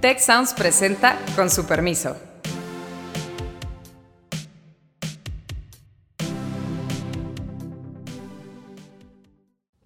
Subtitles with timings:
[0.00, 2.16] Tech Sounds presenta con su permiso.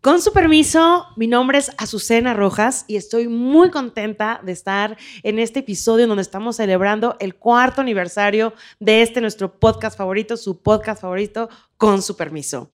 [0.02, 5.38] Con su permiso, mi nombre es Azucena Rojas y estoy muy contenta de estar en
[5.38, 11.00] este episodio donde estamos celebrando el cuarto aniversario de este nuestro podcast favorito, su podcast
[11.00, 11.48] favorito,
[11.78, 12.70] Con su permiso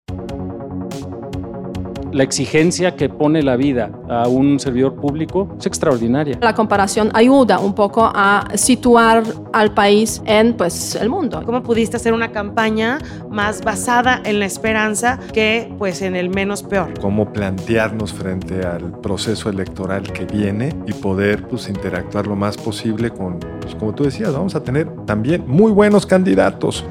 [2.19, 6.37] la exigencia que pone la vida a un servidor público es extraordinaria.
[6.43, 9.23] La comparación ayuda un poco a situar
[9.53, 11.41] al país en pues el mundo.
[11.47, 12.99] ¿Cómo pudiste hacer una campaña
[13.31, 16.93] más basada en la esperanza que pues en el menos peor?
[17.01, 23.11] Cómo plantearnos frente al proceso electoral que viene y poder pues interactuar lo más posible
[23.11, 26.85] con, pues, como tú decías, vamos a tener también muy buenos candidatos.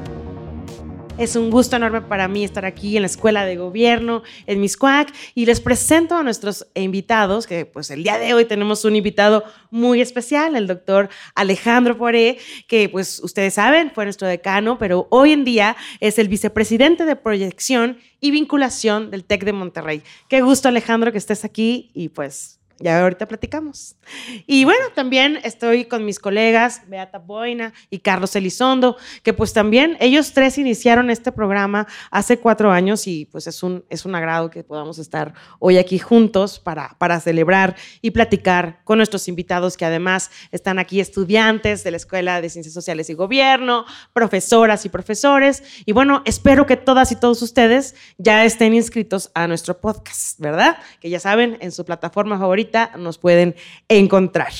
[1.18, 5.12] Es un gusto enorme para mí estar aquí en la Escuela de Gobierno, en Miscuac,
[5.34, 9.42] y les presento a nuestros invitados, que pues el día de hoy tenemos un invitado
[9.72, 15.32] muy especial, el doctor Alejandro Poré, que pues ustedes saben, fue nuestro decano, pero hoy
[15.32, 20.02] en día es el vicepresidente de proyección y vinculación del TEC de Monterrey.
[20.28, 23.96] Qué gusto Alejandro que estés aquí y pues ya ahorita platicamos.
[24.46, 29.96] Y bueno, también estoy con mis colegas Beata Boina y Carlos Elizondo, que pues también
[30.00, 34.50] ellos tres iniciaron este programa hace cuatro años y pues es un, es un agrado
[34.50, 39.84] que podamos estar hoy aquí juntos para, para celebrar y platicar con nuestros invitados que
[39.84, 45.64] además están aquí estudiantes de la Escuela de Ciencias Sociales y Gobierno, profesoras y profesores.
[45.84, 50.78] Y bueno, espero que todas y todos ustedes ya estén inscritos a nuestro podcast, ¿verdad?
[51.00, 53.54] Que ya saben, en su plataforma favorita nos pueden
[53.88, 54.52] encontrar.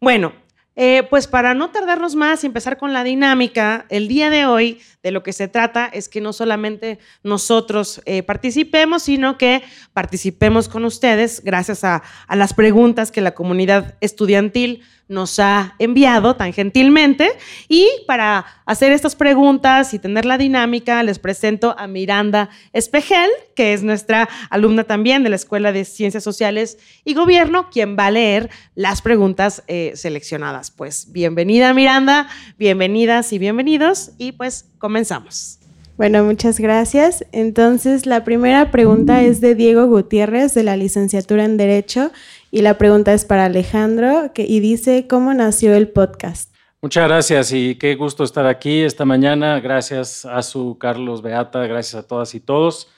[0.00, 0.32] Bueno,
[0.80, 4.80] eh, pues para no tardarnos más y empezar con la dinámica, el día de hoy
[5.02, 10.68] de lo que se trata es que no solamente nosotros eh, participemos, sino que participemos
[10.68, 17.30] con ustedes gracias a las preguntas que la comunidad estudiantil nos ha enviado tan gentilmente.
[17.68, 23.72] Y para hacer estas preguntas y tener la dinámica, les presento a Miranda Espejel, que
[23.72, 28.10] es nuestra alumna también de la Escuela de Ciencias Sociales y Gobierno, quien va a
[28.10, 30.70] leer las preguntas eh, seleccionadas.
[30.70, 35.58] Pues bienvenida Miranda, bienvenidas y bienvenidos y pues comenzamos.
[35.98, 37.24] Bueno, muchas gracias.
[37.32, 42.12] Entonces, la primera pregunta es de Diego Gutiérrez, de la licenciatura en Derecho,
[42.50, 46.54] y la pregunta es para Alejandro, y dice, ¿cómo nació el podcast?
[46.80, 49.58] Muchas gracias y qué gusto estar aquí esta mañana.
[49.58, 52.88] Gracias a su Carlos Beata, gracias a todas y todos.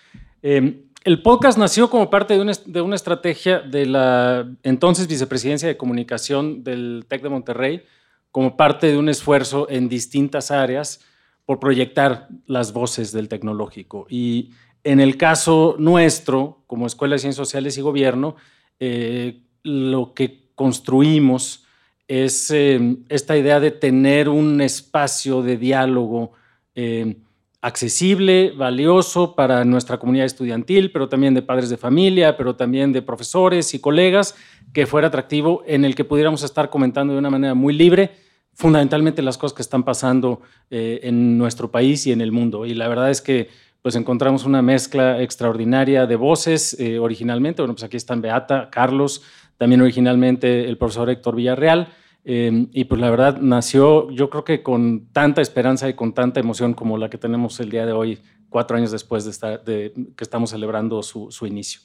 [0.42, 5.66] Em, el podcast nació como parte de una, de una, estrategia de la entonces vicepresidencia
[5.66, 7.82] de comunicación del TEC de Monterrey,
[8.30, 11.00] como parte de un esfuerzo en distintas áreas
[11.46, 14.06] por proyectar las voces del tecnológico.
[14.10, 14.50] Y
[14.84, 18.36] en el caso nuestro, como Escuela de Ciencias Sociales y Gobierno,
[18.80, 21.66] eh, lo que construimos
[22.08, 26.32] es eh, esta idea de tener un espacio de diálogo
[26.74, 27.18] eh,
[27.60, 33.02] accesible, valioso para nuestra comunidad estudiantil, pero también de padres de familia, pero también de
[33.02, 34.34] profesores y colegas,
[34.72, 38.12] que fuera atractivo, en el que pudiéramos estar comentando de una manera muy libre
[38.54, 42.66] fundamentalmente las cosas que están pasando en nuestro país y en el mundo.
[42.66, 43.48] Y la verdad es que
[43.82, 47.62] pues encontramos una mezcla extraordinaria de voces eh, originalmente.
[47.62, 49.22] Bueno, pues aquí están Beata, Carlos,
[49.56, 51.88] también originalmente el profesor Héctor Villarreal.
[52.24, 56.38] Eh, y pues la verdad nació yo creo que con tanta esperanza y con tanta
[56.38, 58.18] emoción como la que tenemos el día de hoy,
[58.50, 61.80] cuatro años después de, estar, de que estamos celebrando su, su inicio.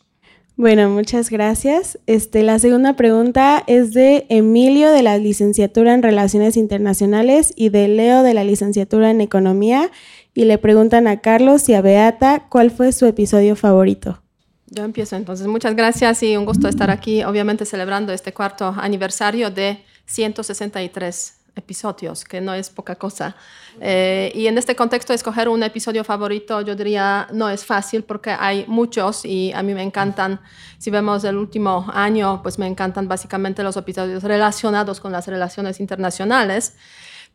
[0.57, 2.00] Bueno, muchas gracias.
[2.06, 7.89] Este, la segunda pregunta es de Emilio de la licenciatura en Relaciones Internacionales y de
[7.89, 9.91] Leo de la licenciatura en Economía
[10.35, 14.22] y le preguntan a Carlos y a Beata cuál fue su episodio favorito.
[14.68, 15.47] Yo empiezo entonces.
[15.47, 22.25] Muchas gracias y un gusto estar aquí, obviamente celebrando este cuarto aniversario de 163 episodios,
[22.25, 23.38] que no es poca cosa.
[23.79, 28.31] Eh, y en este contexto, escoger un episodio favorito, yo diría, no es fácil porque
[28.31, 30.41] hay muchos y a mí me encantan,
[30.79, 35.80] si vemos el último año, pues me encantan básicamente los episodios relacionados con las relaciones
[35.80, 36.75] internacionales.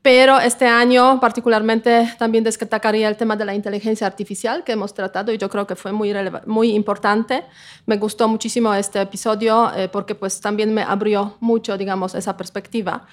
[0.02, 5.31] Pero este año particularmente también destacaría el tema de la inteligencia artificial que hemos tratado
[5.31, 6.14] y yo creo que fue muy,
[6.47, 7.44] muy importante.
[7.85, 13.06] Me gustó muchísimo este episodio eh, porque pues también me abrió mucho, digamos, esa perspectiva.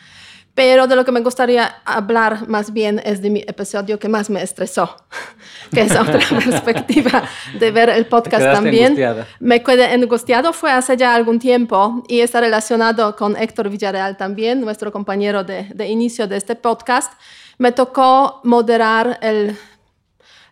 [0.58, 4.32] Pero de lo que me gustaría hablar más bien es de mi episodio que más
[4.32, 4.96] me estresó,
[5.72, 7.22] que es otra perspectiva
[7.60, 8.86] de ver el podcast también.
[8.86, 9.28] Angustiada.
[9.40, 14.60] Me quedé angustiado, fue hace ya algún tiempo y está relacionado con Héctor Villarreal también,
[14.60, 17.14] nuestro compañero de, de inicio de este podcast.
[17.60, 19.56] Me tocó moderar el,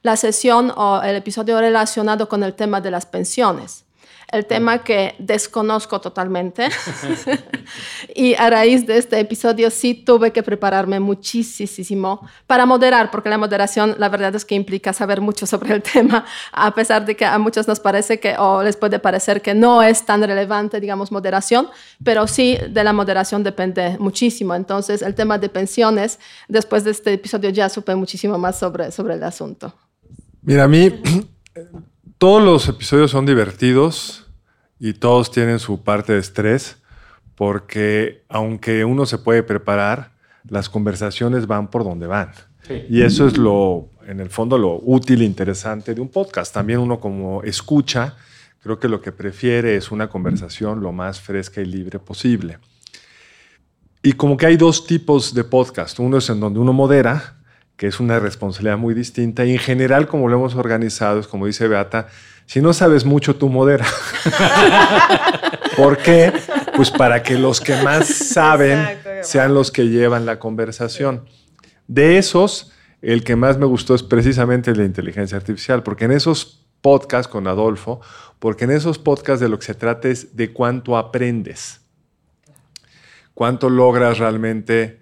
[0.04, 3.85] la sesión o el episodio relacionado con el tema de las pensiones.
[4.32, 6.70] El tema que desconozco totalmente.
[8.16, 13.38] y a raíz de este episodio sí tuve que prepararme muchísimo para moderar, porque la
[13.38, 17.26] moderación la verdad es que implica saber mucho sobre el tema, a pesar de que
[17.26, 21.12] a muchos nos parece que, o les puede parecer que no es tan relevante, digamos,
[21.12, 21.68] moderación,
[22.04, 24.56] pero sí de la moderación depende muchísimo.
[24.56, 29.16] Entonces, el tema de pensiones, después de este episodio ya supe muchísimo más sobre, sobre
[29.16, 29.74] el asunto.
[30.42, 30.92] Mira, a mí
[32.18, 34.26] todos los episodios son divertidos
[34.80, 36.78] y todos tienen su parte de estrés,
[37.36, 40.12] porque aunque uno se puede preparar,
[40.48, 42.32] las conversaciones van por donde van.
[42.90, 46.54] Y eso es lo, en el fondo, lo útil e interesante de un podcast.
[46.54, 48.16] También uno como escucha,
[48.62, 52.58] creo que lo que prefiere es una conversación lo más fresca y libre posible.
[54.02, 56.00] Y como que hay dos tipos de podcast.
[56.00, 57.35] Uno es en donde uno modera,
[57.78, 59.46] que es una responsabilidad muy distinta.
[59.46, 62.08] Y en general, como lo hemos organizado, es como dice Beata,
[62.46, 63.86] si no sabes mucho, tú modera.
[65.78, 66.32] ¿Por qué?
[66.76, 68.86] Pues para que los que más saben
[69.24, 71.26] sean los que llevan la conversación.
[71.88, 76.12] De esos, el que más me gustó es precisamente el de inteligencia artificial, porque en
[76.12, 78.00] esos podcasts con Adolfo,
[78.40, 81.82] porque en esos podcasts de lo que se trata es de cuánto aprendes,
[83.34, 85.00] cuánto logras realmente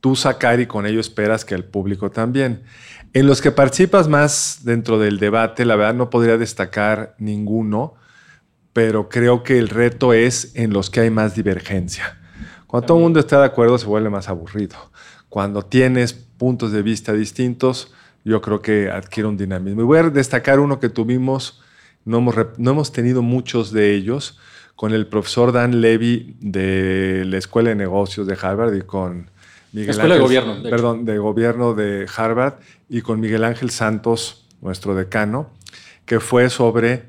[0.00, 2.62] tú sacar y con ello esperas que el público también.
[3.14, 7.94] En los que participas más dentro del debate, la verdad no podría destacar ninguno,
[8.72, 12.18] pero creo que el reto es en los que hay más divergencia.
[12.66, 14.76] Cuando todo el mundo está de acuerdo se vuelve más aburrido.
[15.28, 17.92] Cuando tienes puntos de vista distintos,
[18.24, 19.80] yo creo que adquiere un dinamismo.
[19.80, 21.62] Y voy a destacar uno que tuvimos,
[22.04, 24.38] no hemos, no hemos tenido muchos de ellos,
[24.76, 29.30] con el profesor Dan Levy de la Escuela de Negocios de Harvard y con
[29.72, 30.62] Miguel Escuela de Gobierno.
[30.62, 32.54] perdón, de Gobierno de Harvard
[32.88, 35.50] y con Miguel Ángel Santos, nuestro decano,
[36.06, 37.04] que fue sobre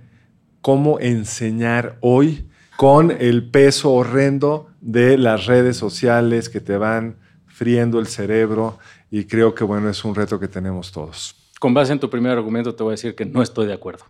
[0.62, 7.18] cómo enseñar hoy con el peso horrendo de las redes sociales que te van
[7.48, 8.78] friendo el cerebro
[9.12, 11.36] y creo que bueno, es un reto que tenemos todos.
[11.60, 14.06] Con base en tu primer argumento te voy a decir que no estoy de acuerdo.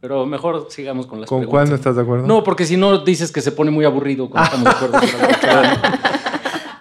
[0.00, 2.26] Pero mejor sigamos con las ¿Con cuál no estás de acuerdo?
[2.26, 5.80] No, porque si no dices que se pone muy aburrido cuando estamos de acuerdo.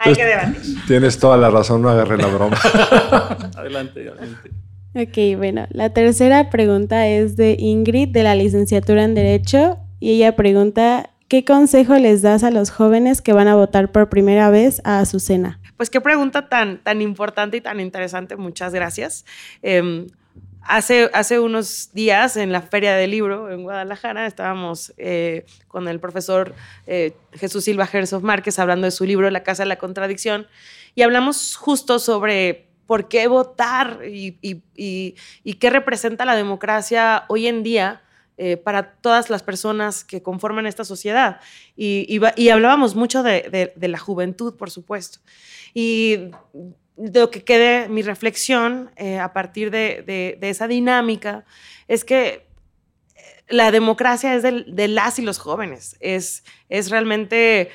[0.03, 0.75] Hay que debatir.
[0.87, 2.57] Tienes toda la razón, no agarré la broma.
[3.55, 4.51] adelante, adelante.
[4.93, 10.35] Ok, bueno, la tercera pregunta es de Ingrid de la licenciatura en Derecho y ella
[10.35, 14.81] pregunta, ¿qué consejo les das a los jóvenes que van a votar por primera vez
[14.83, 15.59] a Azucena?
[15.77, 19.25] Pues qué pregunta tan, tan importante y tan interesante, muchas gracias.
[19.61, 20.07] Em,
[20.63, 25.99] Hace, hace unos días en la Feria del Libro en Guadalajara estábamos eh, con el
[25.99, 26.53] profesor
[26.85, 30.47] eh, Jesús Silva Herzog Márquez hablando de su libro La Casa de la Contradicción
[30.93, 34.33] y hablamos justo sobre por qué votar y,
[34.73, 38.01] qué representa la democracia hoy en día
[38.37, 41.39] eh, para todas las personas que conforman esta sociedad.
[41.77, 42.19] Y,
[42.49, 45.19] hablábamos mucho de, de, la juventud, por supuesto.
[45.73, 46.31] Y
[46.97, 51.45] de lo que quede mi reflexión eh, a partir de, esa dinámica
[51.87, 57.69] es que eh, la democracia es de, las y los jóvenes, es, es realmente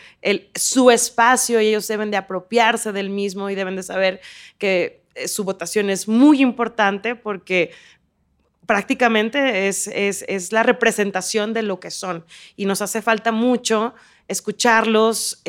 [0.55, 4.21] su espacio y ellos deben de apropiarse del mismo y deben de saber
[4.59, 7.73] que eh, su votación es muy importante porque
[8.67, 12.25] prácticamente es, es, es la representación de lo que son.
[12.57, 13.95] Y nos hace falta mucho
[14.29, 15.41] escucharlos,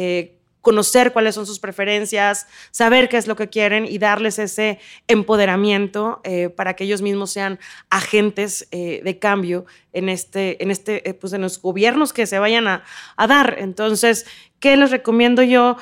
[0.68, 6.20] conocer cuáles son sus preferencias, saber qué es lo que quieren y darles ese empoderamiento
[6.26, 7.58] eh, para que ellos mismos sean
[7.90, 12.38] agentes eh, de cambio en, este, en, este, eh, pues en los gobiernos que se
[12.38, 12.84] vayan a,
[13.16, 13.56] dar.
[13.60, 14.26] Entonces,
[14.60, 15.78] ¿qué les recomiendo yo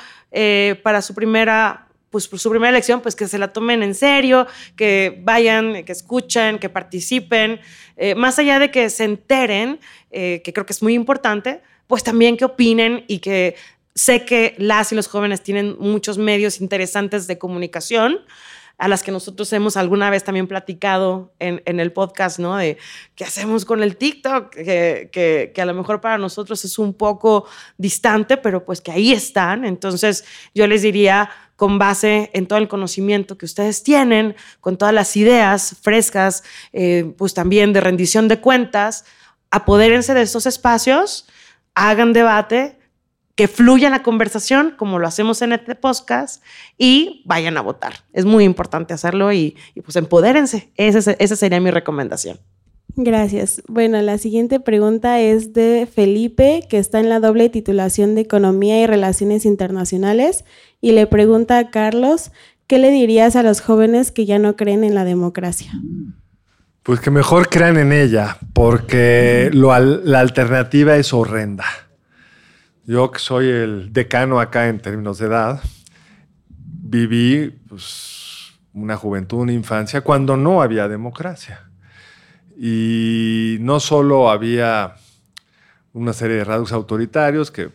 [0.84, 5.20] para su primera pues su primera elección, pues que se la tomen en serio, que
[5.24, 7.60] vayan, que escuchen, que participen,
[8.16, 12.44] más allá de que se enteren, que creo que es muy importante, pues también que
[12.44, 13.56] opinen y que
[13.96, 18.20] Sé que las y los jóvenes tienen muchos medios interesantes de comunicación
[18.76, 22.58] a las que nosotros hemos alguna vez también platicado en, el podcast, ¿no?
[22.58, 22.76] De
[23.14, 27.46] qué hacemos con el TikTok, que, a lo mejor para nosotros es un poco
[27.78, 29.64] distante, pero pues que ahí están.
[29.64, 34.92] Entonces yo les diría, con base en todo el conocimiento que ustedes tienen, con todas
[34.92, 39.06] las ideas frescas, eh, pues también de rendición de cuentas,
[39.50, 41.26] apodérense de estos espacios,
[41.74, 42.76] hagan debate
[43.36, 46.42] que fluya la conversación como lo hacemos en este podcast
[46.78, 47.92] y vayan a votar.
[48.12, 50.72] Es muy importante hacerlo y, pues empodérense.
[50.76, 52.40] Esa, esa sería mi recomendación.
[52.96, 53.62] Gracias.
[53.68, 58.80] Bueno, la siguiente pregunta es de Felipe, que está en la doble titulación de Economía
[58.80, 60.46] y Relaciones Internacionales,
[60.80, 62.32] y le pregunta a Carlos,
[62.66, 65.72] ¿qué le dirías a los jóvenes que ya no creen en la democracia?
[66.82, 71.64] Pues que mejor crean en ella, porque la alternativa es horrenda.
[72.86, 75.60] Yo que soy el decano acá en términos de edad,
[76.48, 81.68] viví pues, una juventud, una infancia cuando no había democracia.
[82.56, 84.94] Y no solo había
[85.94, 87.70] una serie de rasgos autoritarios que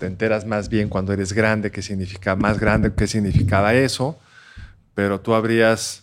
[0.00, 4.18] te enteras más bien cuando eres grande qué significa más grande qué significaba eso,
[4.94, 6.02] pero tú abrías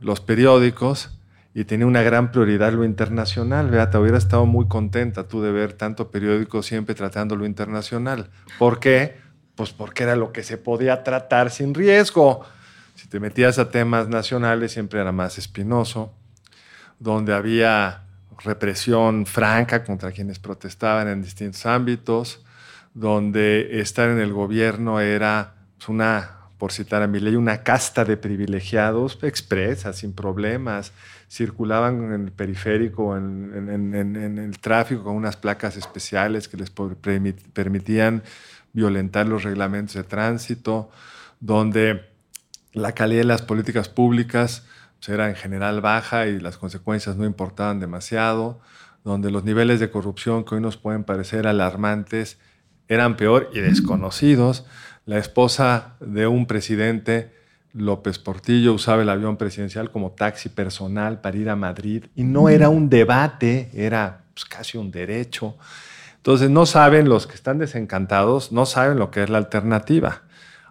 [0.00, 1.10] los periódicos
[1.54, 3.70] y tenía una gran prioridad lo internacional.
[3.90, 8.30] Te hubiera estado muy contenta tú de ver tanto periódico siempre tratando lo internacional.
[8.58, 9.16] ¿Por qué?
[9.54, 12.44] Pues porque era lo que se podía tratar sin riesgo.
[12.94, 16.14] Si te metías a temas nacionales siempre era más espinoso,
[16.98, 18.04] donde había
[18.44, 22.44] represión franca contra quienes protestaban en distintos ámbitos,
[22.94, 28.04] donde estar en el gobierno era pues, una, por citar a mi ley, una casta
[28.04, 30.92] de privilegiados expresas, sin problemas,
[31.28, 38.22] circulaban en el periférico, en, en, el tráfico con unas placas especiales que les permitían
[38.72, 40.88] violentar los reglamentos de tránsito,
[41.40, 42.08] donde
[42.72, 44.64] la calidad de las políticas públicas
[45.00, 48.60] pues, era en general baja y las consecuencias no importaban demasiado,
[49.02, 52.38] donde los niveles de corrupción que hoy nos pueden parecer alarmantes
[52.86, 54.64] eran peor y desconocidos.
[55.04, 57.32] La esposa de un presidente,
[57.72, 62.48] López Portillo, usaba el avión presidencial como taxi personal para ir a Madrid y no
[62.48, 65.56] era un debate, era pues, casi un derecho.
[66.18, 70.22] Entonces no saben, los que están desencantados, no saben lo que es la alternativa.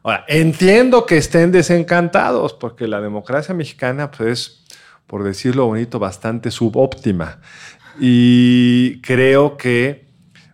[0.01, 4.63] Ahora, entiendo que estén desencantados porque la democracia mexicana pues, es,
[5.07, 7.39] por decirlo bonito, bastante subóptima.
[7.99, 10.07] Y creo que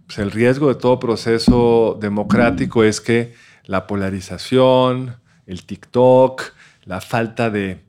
[0.07, 3.35] pues, el riesgo de todo proceso democrático es que
[3.67, 6.41] la polarización, el TikTok,
[6.85, 7.83] la falta de,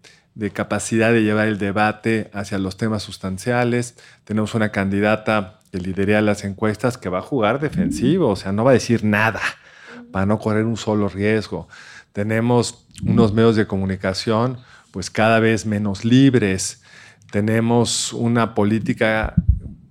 [0.53, 3.97] capacidad de llevar el debate hacia los temas sustanciales.
[4.25, 8.65] Tenemos una candidata que liderea las encuestas que va a jugar defensivo, o sea, no
[8.65, 9.41] va a decir nada
[10.13, 11.69] para no correr un solo riesgo.
[12.13, 14.59] Tenemos unos medios de comunicación
[14.91, 16.83] pues cada vez menos libres.
[17.31, 19.35] Tenemos una política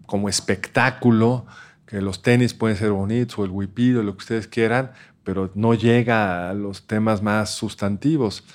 [0.06, 1.46] como espectáculo,
[1.86, 4.92] que los tenis pueden ser bonitos o el huipido, lo que ustedes quieran,
[5.28, 8.46] pero no llega a los temas más sustantivos.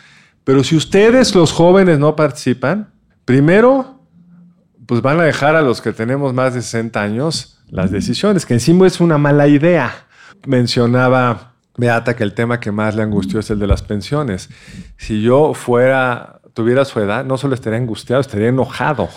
[0.43, 2.91] Pero si ustedes, los jóvenes, no participan,
[3.27, 4.01] primero
[4.87, 8.55] pues van a dejar a los que tenemos más de 60 años las decisiones, que
[8.55, 10.07] encima es una mala idea.
[10.47, 14.49] Mencionaba Beata que el tema que más le angustió es el de las pensiones.
[14.97, 19.11] Si yo fuera, tuviera su edad, no solo estaría angustiado, estaría enojado,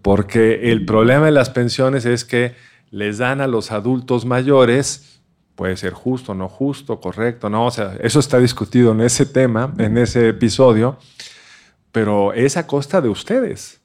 [0.00, 2.54] porque el problema de las pensiones es que
[2.90, 5.13] les dan a los adultos mayores,
[5.54, 9.72] puede ser justo, no justo, correcto, no, o sea, eso está discutido en ese tema,
[9.78, 10.98] en ese episodio,
[11.92, 13.80] pero es a costa de ustedes.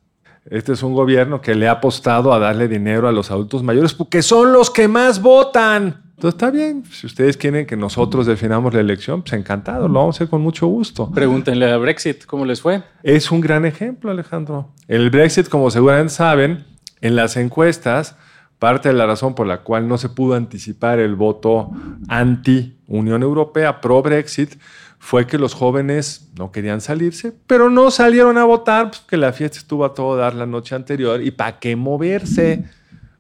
[0.49, 3.93] Este es un gobierno que le ha apostado a darle dinero a los adultos mayores
[3.93, 6.01] porque son los que más votan.
[6.15, 10.15] Entonces está bien, si ustedes quieren que nosotros definamos la elección, pues encantado, lo vamos
[10.15, 11.09] a hacer con mucho gusto.
[11.11, 12.83] Pregúntenle a Brexit, ¿cómo les fue?
[13.03, 14.69] Es un gran ejemplo, Alejandro.
[14.88, 16.65] El Brexit, como seguramente saben,
[16.99, 18.17] en las encuestas,
[18.59, 21.71] parte de la razón por la cual no se pudo anticipar el voto
[22.09, 24.55] anti-Unión Europea, pro-Brexit,
[24.99, 29.31] fue que los jóvenes no querían salirse, pero no salieron a votar, pues que la
[29.31, 32.65] fiesta estuvo a todo dar la noche anterior y para qué moverse.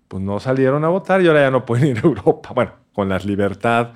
[0.09, 3.09] Pues no salieron a votar y ahora ya no pueden ir a Europa, bueno, con
[3.09, 3.91] la libertad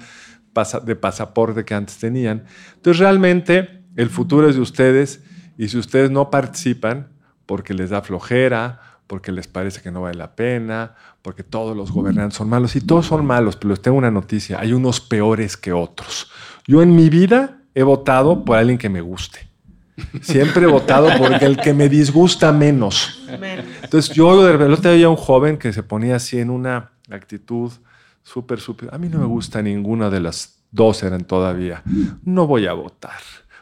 [0.85, 2.45] de pasaporte que antes tenían.
[2.75, 5.23] Entonces realmente el futuro es de ustedes
[5.57, 7.09] y si ustedes no participan
[7.45, 11.91] porque les da flojera, porque les parece que no vale la pena, porque todos los
[11.91, 15.57] gobernantes son malos y todos son malos, pero les tengo una noticia, hay unos peores
[15.57, 16.31] que otros.
[16.65, 19.47] Yo en mi vida he votado por alguien que me guste.
[20.21, 23.21] Siempre he votado por el que me disgusta menos.
[23.81, 27.71] Entonces yo de repente había un joven que se ponía así en una actitud
[28.23, 28.93] súper, súper...
[28.93, 31.83] A mí no me gusta ninguna de las dos eran todavía.
[32.23, 33.19] No voy a votar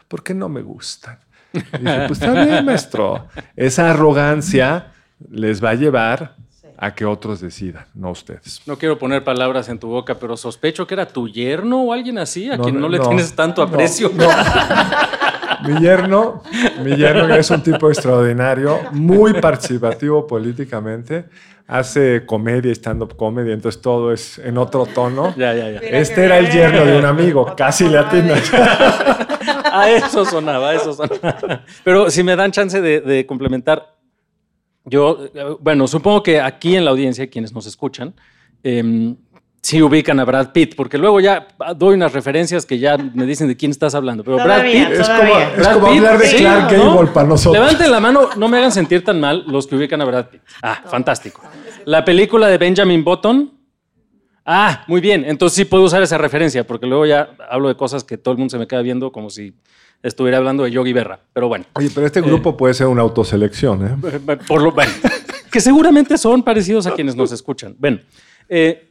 [0.08, 1.18] porque no me gustan.
[1.52, 3.28] Y dije, pues está bien, maestro.
[3.56, 4.91] Esa arrogancia
[5.30, 6.36] les va a llevar
[6.82, 8.60] a que otros decidan, no ustedes.
[8.66, 12.18] No quiero poner palabras en tu boca, pero sospecho que era tu yerno o alguien
[12.18, 14.10] así, a quien no, le tienes tanto aprecio.
[15.64, 16.42] mi yerno,
[16.82, 21.26] mi yerno es un tipo extraordinario, muy participativo políticamente,
[21.68, 25.34] hace comedia, stand-up comedy, entonces todo es en otro tono.
[25.36, 25.78] Ya, ya, ya.
[25.78, 28.52] Este era el yerno de un amigo, casi le atinas.
[29.72, 31.62] a eso sonaba, a eso sonaba.
[31.84, 34.01] Pero si me dan chance de complementar,
[34.84, 38.14] yo, bueno, supongo que aquí en la audiencia, quienes nos escuchan,
[38.62, 39.16] em,
[39.62, 41.46] sí ubican a Brad Pitt, porque luego ya
[41.76, 44.24] doy unas referencias que ya me dicen de quién estás hablando.
[44.24, 45.48] Pero Brad Pitt Es como, Todavía.
[45.48, 46.94] es Brad como Pitt, hablar de sí, Clark ¿no?
[46.94, 47.62] Gable para nosotros.
[47.62, 50.42] Levanten la mano, no me hagan sentir tan mal los que ubican a Brad Pitt.
[50.62, 51.42] Ah, fantástico.
[51.84, 53.52] La película de Benjamin Button.
[54.44, 55.24] Ah, muy bien.
[55.24, 58.38] Entonces sí puedo usar esa referencia, porque luego ya hablo de cosas que todo el
[58.38, 59.54] mundo se me queda viendo como si
[60.02, 61.20] estuviera hablando de Yogi Berra.
[61.32, 63.96] Pero bueno, Oye, pero este grupo puede ser una autoselección, ¿eh?
[64.12, 64.92] eh, por lo bueno,
[65.50, 67.76] que seguramente son parecidos a quienes nos escuchan.
[67.78, 68.00] Bueno,
[68.48, 68.90] eh,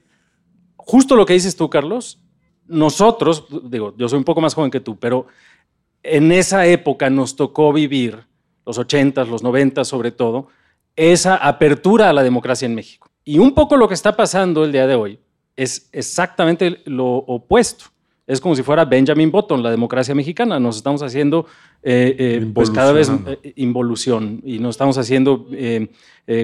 [0.75, 2.19] justo lo que dices tú, Carlos,
[2.67, 5.27] nosotros, digo, yo soy un poco más joven que tú, pero
[6.03, 8.25] en esa época nos tocó vivir,
[8.65, 10.47] los 80s, los 90 sobre todo,
[10.95, 13.09] esa apertura a la democracia en México.
[13.23, 15.19] Y un poco lo que está pasando el día de hoy
[15.55, 17.85] es exactamente lo opuesto.
[18.31, 20.57] Es como si fuera Benjamin Button, la democracia mexicana.
[20.57, 21.47] Nos estamos haciendo
[21.83, 25.47] eh, eh, pues cada vez eh, involución y nos estamos haciendo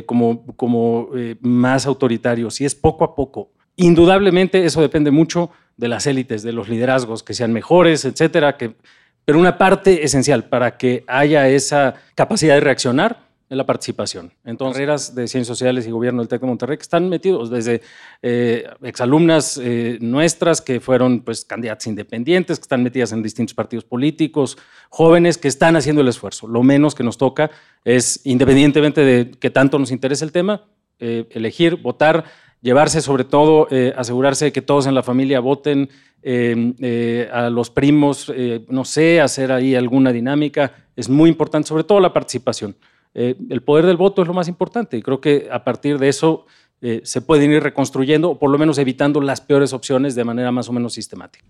[0.05, 2.59] como, como más autoritarios.
[2.59, 3.51] Y es poco a poco.
[3.77, 8.57] Indudablemente eso depende mucho de las élites, de los liderazgos, que sean mejores, etcétera.
[8.57, 8.75] Que,
[9.23, 14.33] pero una parte esencial para que haya esa capacidad de reaccionar es la participación.
[14.43, 17.81] Entonces, carreras de Ciencias Sociales y Gobierno del TEC de Monterrey que están metidos desde
[18.21, 23.85] eh, exalumnas eh, nuestras que fueron pues, candidatas independientes, que están metidas en distintos partidos
[23.85, 24.57] políticos,
[24.89, 26.47] jóvenes que están haciendo el esfuerzo.
[26.47, 27.49] Lo menos que nos toca
[27.85, 30.65] es, independientemente de que tanto nos interese el tema,
[30.99, 32.25] eh, elegir, votar,
[32.61, 35.89] llevarse sobre todo, asegurarse de que todos en la familia voten,
[36.23, 38.33] eh, a los primos,
[38.67, 40.73] no sé, hacer ahí alguna dinámica.
[40.95, 42.75] Es muy importante, sobre todo la participación.
[43.19, 46.07] Eh, el poder del voto es lo más importante y creo que a partir de
[46.07, 46.45] eso
[46.81, 50.51] eh, se pueden ir reconstruyendo o por lo menos evitando las peores opciones de manera
[50.51, 51.43] más o menos sistemática.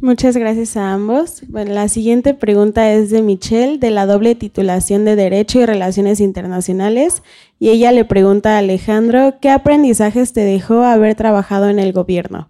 [0.00, 1.42] Muchas gracias a ambos.
[1.48, 6.20] Bueno, la siguiente pregunta es de Michelle, de la doble titulación de Derecho y Relaciones
[6.20, 7.22] Internacionales.
[7.58, 12.48] Y ella le pregunta a Alejandro, ¿qué aprendizajes te dejó haber trabajado en el gobierno?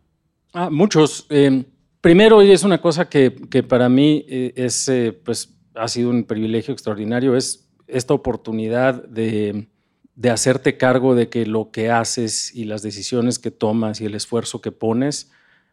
[0.53, 1.27] Ah, muchos.
[1.29, 1.65] Eh,
[2.01, 4.89] primero, y es una cosa que, que para mí eh, es,
[5.25, 9.69] pues, ha sido un privilegio extraordinario, es esta oportunidad de,
[10.15, 14.15] de hacerte cargo de que lo que haces y las decisiones que tomas y el
[14.15, 15.31] esfuerzo que pones,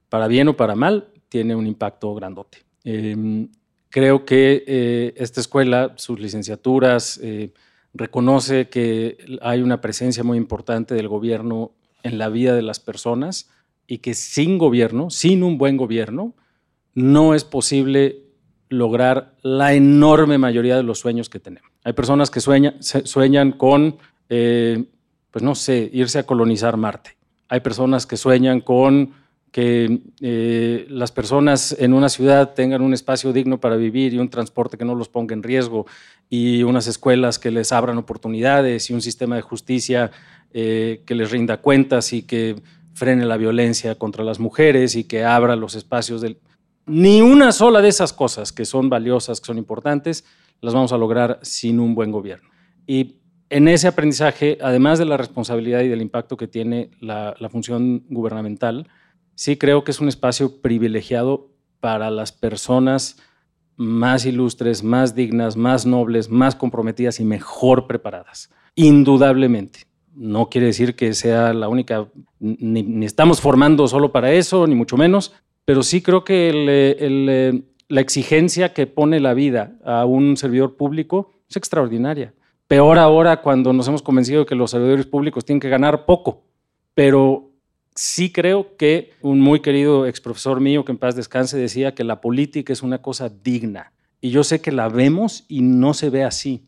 [0.10, 2.60] para bien o para mal, tiene un impacto grandote.
[2.84, 3.48] Eh,
[3.90, 7.54] creo que eh, esta escuela, sus licenciaturas, eh,
[7.94, 11.72] reconoce que hay una presencia muy importante del gobierno
[12.04, 13.50] en la vida de las personas
[13.88, 16.36] y que sin gobierno, sin un buen gobierno,
[16.94, 18.27] no es posible
[18.70, 21.72] lograr la enorme mayoría de los sueños que tenemos.
[21.84, 23.98] Hay personas que sueñan, con,
[24.30, 24.86] eh,
[25.32, 27.18] pues no sé, irse a colonizar Marte.
[27.50, 29.14] Hay personas que sueñan con
[29.52, 34.30] que eh, las personas en una ciudad tengan un espacio digno para vivir y un
[34.30, 35.88] transporte que no los ponga en riesgo
[36.30, 40.12] y unas escuelas que les abran oportunidades y un sistema de justicia
[40.54, 42.62] eh, que les rinda cuentas y que
[42.94, 46.38] frene la violencia contra las mujeres y que abra los espacios del...
[46.88, 50.24] Ni una sola de esas cosas que son valiosas, que son importantes,
[50.62, 52.50] las vamos a lograr sin un buen gobierno.
[52.88, 53.18] Y
[53.50, 58.88] en ese aprendizaje, además de la responsabilidad y del impacto que tiene la, función gubernamental,
[59.36, 61.50] sí creo que es un espacio privilegiado
[61.82, 63.18] para las personas
[63.76, 68.50] más ilustres, más dignas, más nobles, más comprometidas y mejor preparadas.
[68.76, 69.82] Indudablemente.
[70.16, 72.08] No quiere decir que sea la única,
[72.40, 75.34] ni, ni estamos formando solo para eso, ni mucho menos,
[75.68, 80.78] pero sí creo que eh, eh, la exigencia que pone la vida a un servidor
[80.78, 82.34] público es extraordinaria.
[82.70, 86.46] Peor ahora cuando nos hemos convencido de que los servidores públicos tienen que ganar poco,
[86.94, 87.52] pero
[87.94, 92.06] sí creo que un muy querido ex profesor mío, que en paz descanse, decía que
[92.06, 93.92] la política es una cosa digna.
[94.22, 96.64] Y yo sé que la vemos y no se ve así,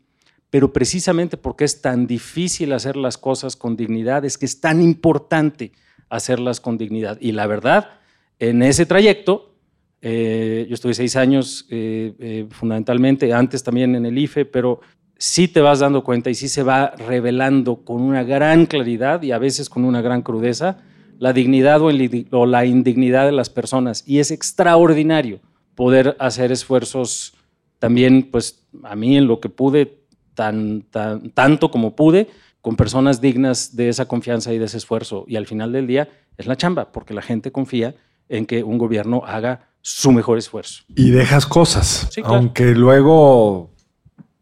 [0.49, 4.81] pero precisamente porque es tan difícil hacer las cosas con dignidad, es que es tan
[4.81, 5.71] importante
[6.09, 7.17] hacerlas con dignidad.
[7.21, 7.98] Y la verdad,
[8.39, 9.55] en ese trayecto,
[10.01, 14.79] eh, yo estuve seis años eh, eh, fundamentalmente, antes también en el IFE, pero
[15.17, 19.33] sí te vas dando cuenta y sí se va revelando con una gran claridad y
[19.33, 20.77] a veces con una gran crudeza
[21.17, 21.89] la dignidad o,
[22.31, 24.05] o la indignidad de las personas.
[24.07, 25.41] Y es extraordinario
[25.75, 27.33] poder hacer esfuerzos
[27.77, 29.99] también, pues a mí en lo que pude,
[30.33, 32.29] tan, tan, tanto como pude,
[32.61, 35.25] con personas dignas de esa confianza y de ese esfuerzo.
[35.27, 37.95] Y al final del día es la chamba, porque la gente confía
[38.29, 40.83] en que un gobierno haga su mejor esfuerzo.
[40.95, 42.37] Y dejas cosas, Sí, claro.
[42.37, 43.71] aunque luego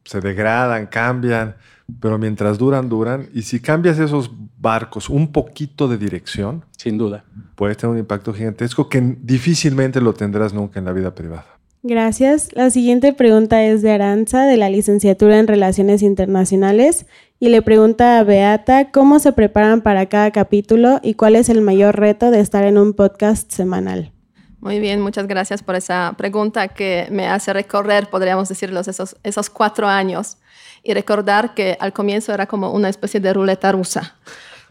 [0.03, 1.55] se degradan, cambian,
[2.01, 3.29] pero mientras duran, duran.
[3.33, 7.23] Y si cambias esos barcos un poquito de dirección, Sin duda.
[7.55, 11.45] puedes tener un impacto gigantesco que difícilmente lo tendrás nunca en la vida privada.
[11.83, 12.49] Gracias.
[12.53, 17.05] La siguiente pregunta es de Aranza, de la licenciatura en Relaciones Internacionales,
[17.39, 21.61] y le pregunta a Beata cómo se preparan para cada capítulo y cuál es el
[21.61, 24.11] mayor reto de estar en un podcast semanal.
[24.59, 29.49] Muy bien, muchas gracias por esa pregunta que me hace recorrer, podríamos decirlo, esos, esos
[29.51, 30.37] cuatro años
[30.83, 34.15] y recordar que al comienzo era como una especie de ruleta rusa.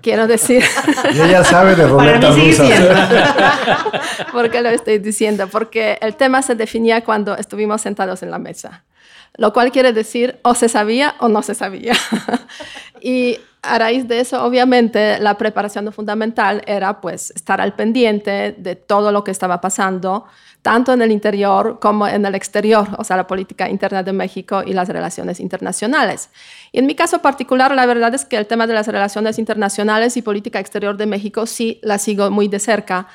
[0.07, 0.63] Quiero decir.
[1.13, 2.63] Y ella sabe de ruleta rusa.
[4.33, 5.49] ¿Por qué lo estoy diciendo?
[5.49, 8.85] Porque el tema se definía cuando estuvimos sentados en la mesa,
[9.35, 11.95] lo cual quiere decir o se sabía o no se sabía.
[13.01, 18.77] y a raíz de eso, obviamente, la preparación fundamental era pues estar al pendiente de
[18.77, 20.27] todo lo que estaba pasando,
[20.63, 24.63] tanto en el interior como en el exterior, o sea, la política interna de México
[24.65, 26.31] y las relaciones internacionales.
[26.73, 30.17] Y en mi caso particular, la verdad es que el tema de las relaciones internacionales
[30.17, 33.07] y política exterior de México sí la sigo muy de cerca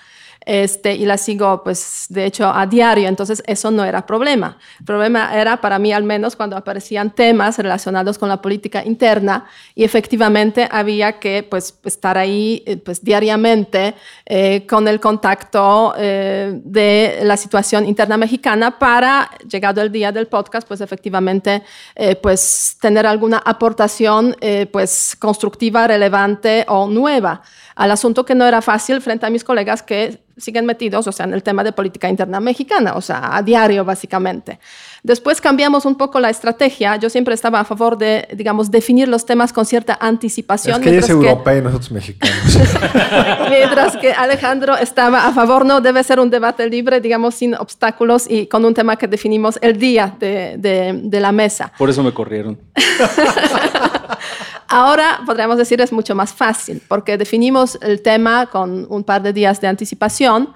[0.46, 4.58] este, y la sigo, pues, de hecho, a diario, entonces eso no era problema.
[4.86, 9.84] Problema era, para mí al menos, cuando aparecían temas relacionados con la política interna y
[9.84, 13.94] efectivamente había que, pues, estar ahí, eh, pues, diariamente
[14.26, 20.28] eh, con el contacto eh, de la situación interna mexicana para, llegado el día del
[20.28, 21.62] podcast, pues, efectivamente,
[22.22, 24.36] pues, tener alguna aportación,
[24.72, 27.42] pues, constructiva, relevante o nueva
[27.76, 31.26] al asunto que no era fácil frente a mis colegas que siguen metidos, o sea,
[31.26, 34.60] en el tema de política interna mexicana, o sea, a diario básicamente.
[35.04, 36.96] Después cambiamos un poco la estrategia.
[36.96, 40.76] Yo siempre estaba a favor de, digamos, definir los temas con cierta anticipación.
[40.76, 42.60] Es que ella es europea y nosotros mexicanos.
[43.50, 48.30] mientras que Alejandro estaba a favor, no, debe ser un debate libre, digamos, sin obstáculos
[48.30, 51.72] y con un tema que definimos el día de, de, de la mesa.
[51.78, 52.60] Por eso me corrieron.
[54.74, 59.34] Ahora podríamos decir es mucho más fácil porque definimos el tema con un par de
[59.34, 60.54] días de anticipación.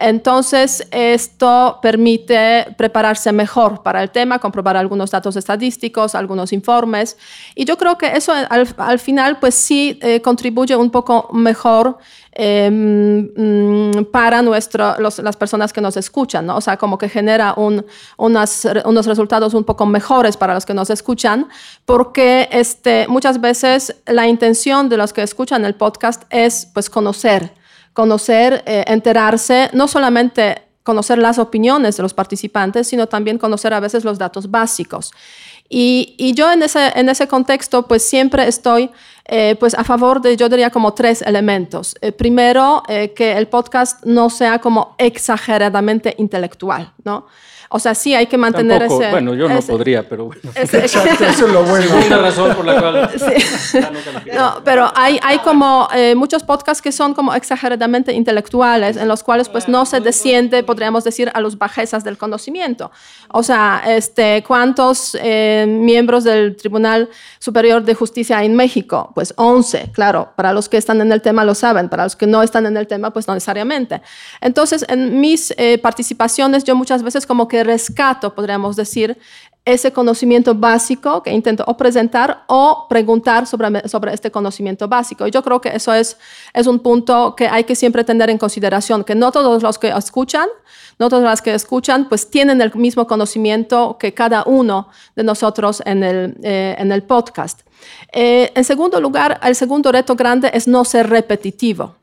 [0.00, 7.16] Entonces, esto permite prepararse mejor para el tema, comprobar algunos datos estadísticos, algunos informes.
[7.54, 11.98] Y yo creo que eso al, final, pues sí, eh, contribuye un poco mejor
[12.40, 16.56] Em, mm, para nuestro, las personas que nos escuchan, ¿no?
[16.56, 17.84] O sea, como que genera un,
[18.16, 21.48] unos resultados un poco mejores para los que nos escuchan,
[21.84, 27.54] porque este, muchas veces la intención de los que escuchan el podcast es pues conocer,
[27.98, 33.80] conocer, eh, enterarse, no solamente conocer las opiniones de los participantes, sino también conocer a
[33.80, 35.10] veces los datos básicos.
[35.68, 38.92] Y, y yo en ese, en ese contexto, pues siempre estoy
[39.24, 41.96] eh, pues a favor de, yo diría, como tres elementos.
[42.00, 47.26] Eh, primero, eh, que el podcast no sea como exageradamente intelectual, ¿no?
[47.68, 49.10] O sea, sí hay que mantener ese...
[49.10, 50.40] Bueno, yo no podría, pero bueno.
[50.54, 52.20] Exacto, eso es lo bueno.
[52.22, 53.10] Razón por la cual...
[53.18, 53.78] Sí.
[54.34, 59.48] no, pero hay, hay como muchos podcasts que son como exageradamente intelectuales, en los cuales
[59.48, 62.90] pues no se desciende, podríamos decir, a los bajezas del conocimiento.
[63.28, 65.16] O sea, este, ¿cuántos
[65.66, 68.98] miembros del Tribunal Superior de Justicia en México?
[69.14, 72.26] pues 11, claro, para los que están en el tema lo saben, para los que
[72.26, 74.00] no están en el tema, pues no necesariamente.
[74.40, 79.18] Entonces, en mis eh, participaciones yo muchas veces como que rescato, podríamos decir,
[79.64, 85.26] ese conocimiento básico que intento presentar o preguntar sobre, sobre este conocimiento básico.
[85.26, 86.16] Y yo creo que eso es,
[86.54, 89.88] es un punto que hay que siempre tener en consideración, que no todos los que
[89.88, 90.48] escuchan
[90.98, 95.82] no todas las que escuchan, pues tienen el mismo conocimiento que cada uno de nosotros
[95.86, 97.60] en el, eh, en el podcast.
[98.12, 101.97] Eh, en segundo lugar, el segundo reto grande es no ser repetitivo.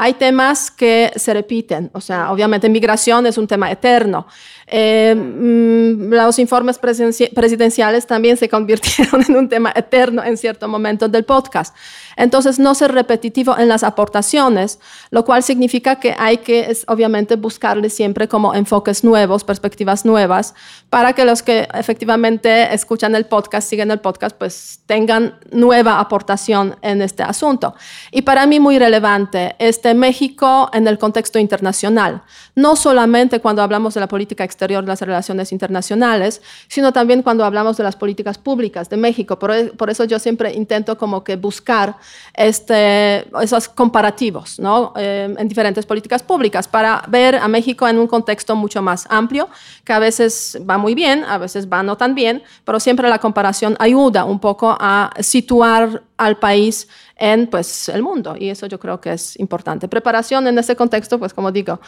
[0.00, 4.28] Hay temas que se repiten, o sea, obviamente migración es un tema eterno.
[4.70, 11.08] Eh, mm, los informes presidenciales también se convirtieron en un tema eterno en cierto momento
[11.08, 11.74] del podcast.
[12.16, 14.78] Entonces, no ser repetitivo en las aportaciones,
[15.10, 20.54] lo cual significa que hay que, obviamente, buscarle siempre como enfoques nuevos, perspectivas nuevas,
[20.90, 26.76] para que los que efectivamente escuchan el podcast, siguen el podcast, pues tengan nueva aportación
[26.82, 27.74] en este asunto.
[28.10, 32.22] Y para mí muy relevante, este México en el contexto internacional,
[32.54, 37.44] no solamente cuando hablamos de la política exterior de las relaciones internacionales, sino también cuando
[37.44, 39.38] hablamos de las políticas públicas de México.
[39.38, 41.96] Por, por eso yo siempre intento como que buscar
[42.34, 44.92] este, esos comparativos ¿no?
[44.96, 49.48] Eh, en diferentes políticas públicas para ver a México en un contexto mucho más amplio,
[49.84, 53.18] que a veces va muy bien, a veces va no tan bien, pero siempre la
[53.18, 58.78] comparación ayuda un poco a situar al país en pues, el mundo y eso yo
[58.78, 59.88] creo que es importante.
[59.88, 61.80] Preparación en ese contexto, pues como digo,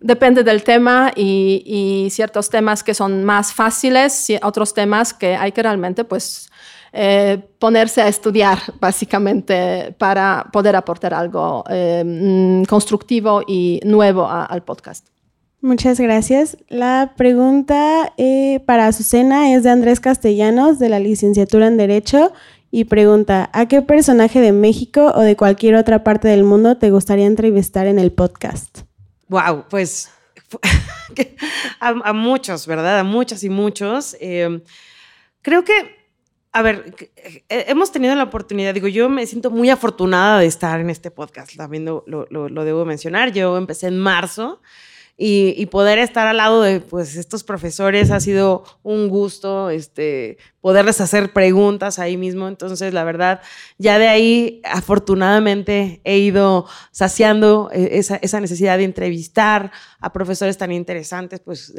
[0.00, 5.36] depende del tema y, y, ciertos temas que son más fáciles y otros temas que
[5.36, 6.50] hay que realmente pues
[6.94, 14.62] eh, ponerse a estudiar básicamente para poder aportar algo eh, mm, constructivo y nuevo al
[14.62, 15.08] podcast.
[15.62, 16.58] Muchas gracias.
[16.68, 22.32] La pregunta eh, para Azucena es de Andrés Castellanos, de la licenciatura en Derecho,
[22.74, 26.90] y pregunta, ¿a qué personaje de México o de cualquier otra parte del mundo te
[26.90, 28.80] gustaría entrevistar en el podcast?
[29.28, 30.10] Wow, pues
[31.80, 33.00] a, muchos, ¿verdad?
[33.00, 34.16] A muchas y muchos.
[34.20, 34.62] Eh,
[35.42, 36.02] creo que
[36.50, 40.80] a ver, eh, hemos tenido la oportunidad, digo, yo me siento muy afortunada de estar
[40.80, 43.32] en este podcast, también lo, lo, debo mencionar.
[43.32, 44.62] Yo empecé en marzo
[45.16, 51.00] y, poder estar al lado de pues, estos profesores ha sido un gusto, este, poderles
[51.00, 52.48] hacer preguntas ahí mismo.
[52.48, 53.40] Entonces, la verdad,
[53.78, 59.70] ya de ahí, afortunadamente, he ido saciando eh, esa, esa necesidad de entrevistar
[60.00, 61.72] a profesores tan interesantes, pues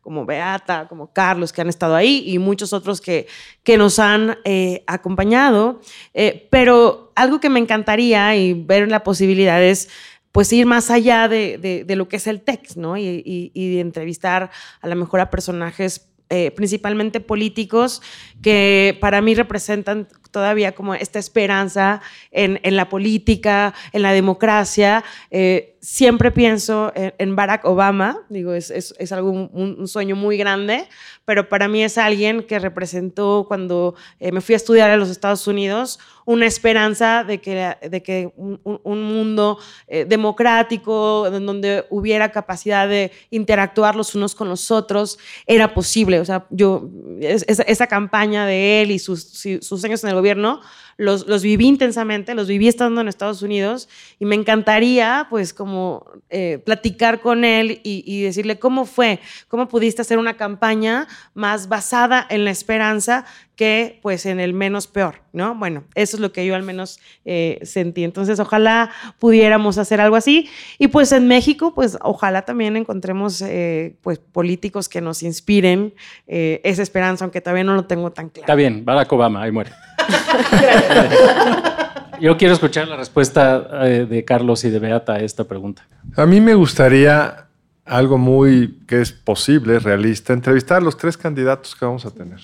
[0.00, 3.26] como Beata, como Carlos, que han estado ahí, y muchos otros que,
[3.62, 5.80] que nos han eh, acompañado.
[6.14, 9.88] Eh, pero algo que me encantaría y ver la posibilidad es
[10.32, 12.96] pues ir más allá de, lo que es el text, ¿no?
[12.96, 18.02] Y, y, de entrevistar a lo mejor a personajes eh, principalmente políticos,
[18.40, 25.02] que para mí representan todavía como esta esperanza en, la política, en la democracia.
[25.32, 30.86] Eh, siempre pienso en, Barack Obama, digo, es, es, algo, un, sueño muy grande,
[31.24, 35.08] pero para mí es alguien que representó cuando eh, me fui a estudiar a los
[35.08, 42.30] Estados Unidos una esperanza de que, de que un, mundo eh, democrático, en donde hubiera
[42.30, 46.20] capacidad de interactuar los unos con los otros, era posible.
[46.20, 46.88] O sea, yo,
[47.20, 49.22] esa, campaña de él y sus,
[49.60, 50.60] sus años en el gobierno,
[51.00, 56.04] los, los, viví intensamente, los viví estando en Estados Unidos y me encantaría pues como
[56.28, 61.68] eh, platicar con él y, y, decirle cómo fue, cómo pudiste hacer una campaña más
[61.68, 63.24] basada en la esperanza
[63.56, 65.54] que pues en el menos peor, ¿no?
[65.54, 68.04] Bueno, eso es lo que yo al menos eh, sentí.
[68.04, 70.48] Entonces, ojalá pudiéramos hacer algo así.
[70.78, 75.92] Y pues en México, pues ojalá también encontremos eh, pues políticos que nos inspiren
[76.26, 78.44] esa esperanza, aunque todavía no lo tengo tan claro.
[78.44, 79.72] Está bien, Barack Obama, ahí muere.
[82.20, 85.86] yo quiero escuchar la respuesta de Carlos y de Beata a esta pregunta.
[86.16, 87.46] A mí me gustaría
[87.84, 92.40] algo muy que es posible, realista, entrevistar a los tres candidatos que vamos a tener.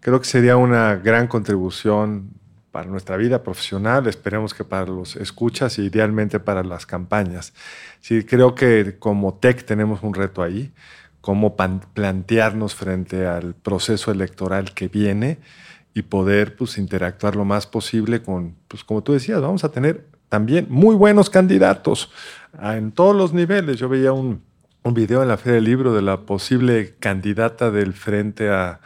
[0.00, 2.30] Creo que sería una gran contribución
[2.70, 7.54] para nuestra vida profesional, esperemos que para los escuchas y idealmente para las campañas.
[8.00, 10.72] Sí, creo que como TEC tenemos un reto ahí,
[11.20, 15.38] cómo plantearnos frente al proceso electoral que viene
[15.94, 20.06] y poder pues, interactuar lo más posible con, pues como tú decías, vamos a tener
[20.28, 22.10] también muy buenos candidatos
[22.58, 23.78] ah, en todos los niveles.
[23.78, 24.42] Yo veía un,
[24.82, 28.80] un video en la Feria del Libro de la posible candidata del frente a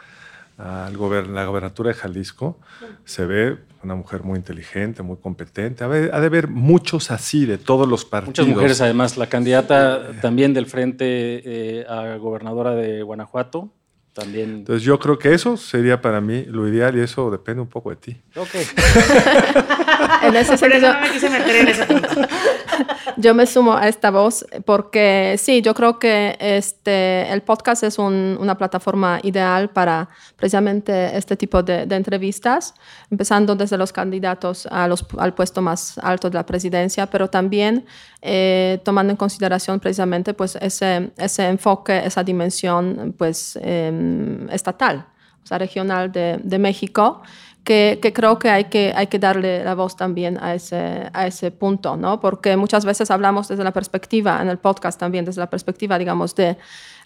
[0.59, 2.59] a la gobernatura de Jalisco,
[3.05, 5.85] se ve una mujer muy inteligente, muy competente.
[5.85, 8.39] Ha de, haber muchos así de todos los partidos.
[8.39, 9.15] Muchas mujeres, además.
[9.15, 13.71] La candidata también del frente eh, a gobernadora de Guanajuato,
[14.19, 14.49] también.
[14.49, 17.89] Entonces yo creo que eso sería para mí lo ideal y eso depende un poco
[17.89, 18.21] de ti.
[18.35, 18.55] Ok.
[20.23, 22.07] en ese sentido, no me quise meter en ese punto.
[23.17, 27.97] yo me sumo a esta voz porque sí, yo creo que este, el podcast es
[27.99, 32.73] una plataforma ideal para precisamente este tipo de, entrevistas,
[33.11, 37.85] empezando desde los candidatos a los, al puesto más alto de la presidencia, pero también
[38.21, 44.08] eh, tomando en consideración precisamente pues, ese, ese enfoque, esa dimensión pues, em,
[44.51, 45.05] estatal,
[45.43, 47.21] o sea, regional de, de México
[47.69, 51.51] que, creo que hay, que hay que darle la voz también a ese, a ese
[51.51, 52.19] punto, ¿no?
[52.19, 56.33] Porque muchas veces hablamos desde la perspectiva, en el podcast también, desde la perspectiva, digamos,
[56.33, 56.57] de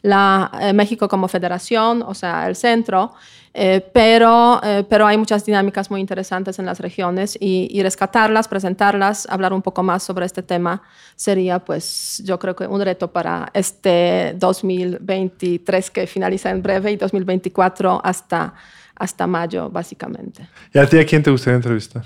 [0.03, 3.13] la, eh, México como federación, o sea, el centro,
[3.53, 8.47] eh, pero, eh, pero hay muchas dinámicas muy interesantes en las regiones y, y, rescatarlas,
[8.47, 10.81] presentarlas, hablar un poco más sobre este tema
[11.17, 16.95] sería, pues, yo creo que un reto para este 2023 que finaliza en breve y
[16.95, 18.53] 2024 hasta
[18.95, 20.47] hasta mayo, básicamente.
[20.73, 22.03] ¿Y a ti a quién te gustaría entrevistar?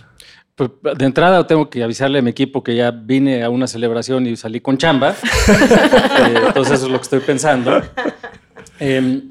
[0.56, 4.26] Pues de entrada tengo que avisarle a mi equipo que ya vine a una celebración
[4.26, 5.13] y salí con chamba.
[6.17, 7.80] Eh, entonces eso es lo que estoy pensando.
[8.80, 9.21] Em,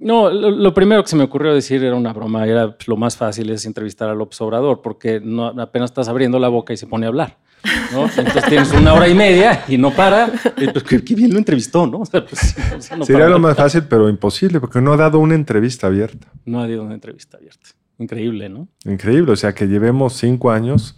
[0.00, 3.16] no, lo, primero que se me ocurrió decir era una broma, era pues, lo más
[3.16, 6.88] fácil es entrevistar al López Obrador, porque no, apenas estás abriendo la boca y se
[6.88, 7.38] pone a hablar.
[7.92, 10.30] Entonces tienes una hora y media y no para.
[10.72, 12.02] pues, qué, bien lo entrevistó, ¿no?
[12.02, 12.56] Pues,
[13.06, 16.28] Sería lo más fácil, pero imposible, porque no ha dado una entrevista abierta.
[16.44, 17.70] No ha dado una entrevista abierta.
[17.98, 18.68] Increíble, ¿no?
[18.84, 20.96] Increíble, o sea que llevemos cinco años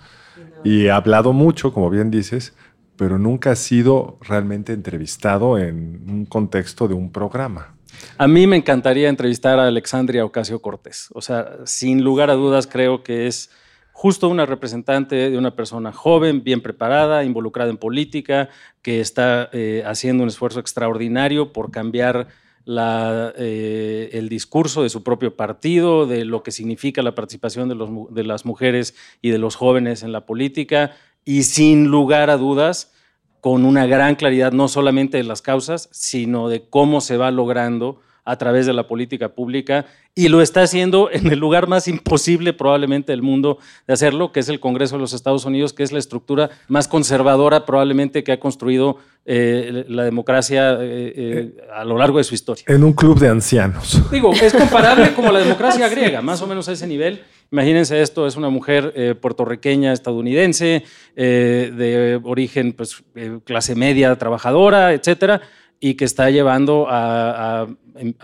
[0.62, 2.54] y ha hablado mucho, como bien dices,
[2.96, 7.74] pero nunca ha sido realmente entrevistado en un contexto de un programa.
[8.16, 11.08] A mí me encantaría entrevistar a Alexandria Ocasio Cortés.
[11.12, 13.50] O sea, sin lugar a dudas creo que es
[13.94, 18.50] justo una representante de una persona joven, bien preparada, involucrada en política,
[18.82, 22.26] que está eh, haciendo un esfuerzo extraordinario por cambiar
[22.66, 28.44] eh, el discurso de su propio partido, de lo que significa la participación de, las
[28.44, 30.90] mujeres y de los jóvenes en la política,
[31.24, 32.92] y sin lugar a dudas,
[33.40, 38.00] con una gran claridad no solamente de las causas, sino de cómo se va logrando
[38.24, 42.52] a través de la política pública y lo está haciendo en el lugar más imposible
[42.52, 45.92] probablemente del mundo de hacerlo, que es el Congreso de los Estados Unidos, que es
[45.92, 51.98] la estructura más conservadora probablemente que ha construido eh, la democracia eh, eh, a lo
[51.98, 52.64] largo de su historia.
[52.68, 54.00] En un club de ancianos.
[54.10, 57.22] Digo, es comparable como la democracia griega, más o menos a ese nivel.
[57.50, 60.82] Imagínense esto, es una mujer puertorriqueña estadounidense,
[61.14, 63.04] de origen, pues,
[63.44, 65.40] clase media, trabajadora, etcétera
[65.84, 67.66] y que está llevando a,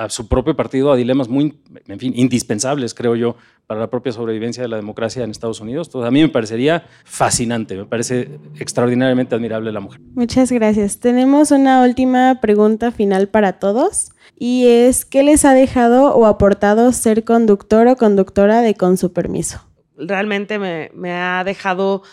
[0.09, 4.63] su propio partido a dilemas muy, en fin, indispensables, creo yo, para la propia sobrevivencia
[4.63, 5.89] de la democracia en Estados Unidos.
[5.89, 10.01] Entonces, a mí me parecería fascinante, me parece extraordinariamente admirable la mujer.
[10.15, 11.01] Muchas gracias.
[11.01, 16.91] Tenemos una última pregunta final para todos y es, ¿qué les ha dejado o aportado
[16.93, 19.61] ser conductor o conductora de Con su permiso?
[19.99, 22.05] Realmente me, me ha dejado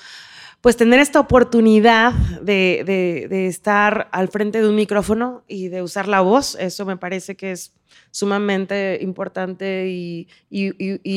[0.61, 6.21] pues tener esta oportunidad de, estar al frente de un micrófono y de usar la
[6.21, 7.73] voz, eso me parece que es
[8.11, 10.27] sumamente importante y,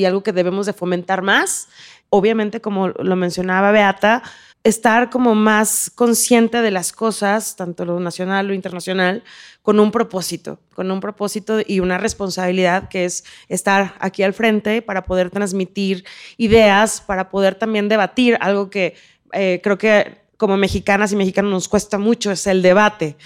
[0.05, 1.68] algo que debemos de fomentar más.
[2.11, 4.22] Obviamente, como lo mencionaba Beata,
[4.62, 9.22] estar como más consciente de las cosas, tanto lo nacional, lo internacional,
[9.62, 14.83] con un propósito, con un propósito y una responsabilidad que es estar aquí al frente
[14.83, 16.05] para poder transmitir
[16.37, 18.96] ideas, para poder también debatir algo que
[19.33, 23.16] eh, creo que como mexicanas y mexicanos nos cuesta mucho, es el debate.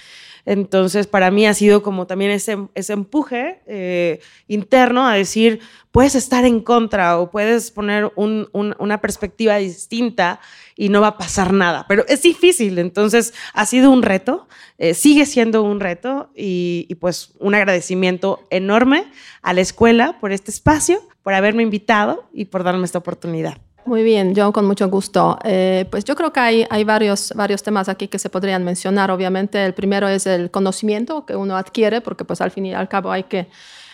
[0.45, 5.59] Entonces, para mí ha sido como también ese, ese empuje eh, interno a decir,
[5.91, 10.39] puedes estar en contra o puedes poner una perspectiva distinta
[10.75, 11.85] y no va a pasar nada.
[11.87, 16.95] Pero es difícil, entonces ha sido un reto, eh, sigue siendo un reto y, y
[16.95, 19.05] pues un agradecimiento enorme
[19.41, 23.64] a la escuela por este espacio, por haberme invitado y por darme esta oportunidad.
[23.85, 25.37] Muy bien, yo con mucho gusto.
[25.43, 29.11] Eh, pues yo creo que hay, varios, varios temas aquí que se podrían mencionar.
[29.11, 32.89] Obviamente el primero es el conocimiento que uno adquiere, porque pues al fin y al
[32.89, 33.47] cabo hay que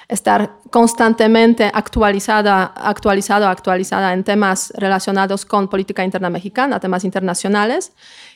[0.07, 7.91] estar constantemente actualizada, actualizado, actualizada en temas relacionados con política interna mexicana, temas internacionales.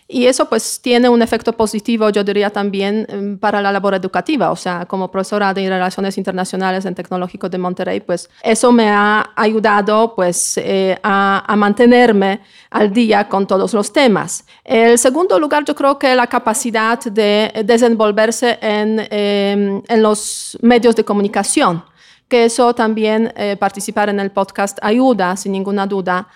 [0.07, 4.51] Y eso pues tiene un efecto positivo, yo diría también, em, para la labor educativa.
[4.51, 9.31] O sea, como profesora de Relaciones Internacionales en Tecnológico de Monterrey, pues eso me ha
[9.35, 14.45] ayudado pues eh, a, mantenerme al día con todos los temas.
[14.63, 20.95] El segundo lugar, yo creo que la capacidad de desenvolverse en, em, en los medios
[20.95, 21.83] de comunicación
[22.27, 26.27] que eso también eh, participar en el podcast ayuda, sin ninguna duda,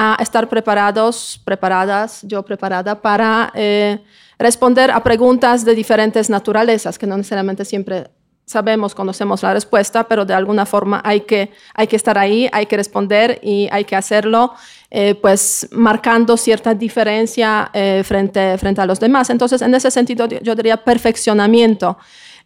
[0.00, 3.98] a estar preparados, preparadas, yo preparada para eh,
[4.38, 8.08] responder a preguntas de diferentes naturalezas, que no necesariamente siempre
[8.44, 12.66] sabemos, conocemos la respuesta, pero de alguna forma hay que, hay que estar ahí, hay
[12.66, 14.54] que responder y hay que hacerlo,
[14.88, 19.30] eh, pues marcando cierta diferencia eh, frente, frente a los demás.
[19.30, 21.98] Entonces, en ese sentido, yo diría perfeccionamiento